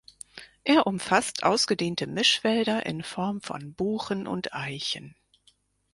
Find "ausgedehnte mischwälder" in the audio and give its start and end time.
1.43-2.87